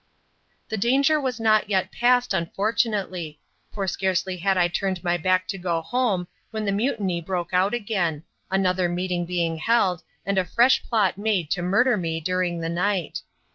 [0.69, 3.39] The danger was not yet past, unfortunately,
[3.71, 7.75] for scarcely had I turned my back to go home when the mutiny broke out
[7.75, 12.67] again, another meeting being held, and a fresh plot made to murder me during the
[12.69, 13.21] night.